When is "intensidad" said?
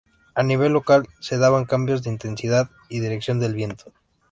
2.09-2.71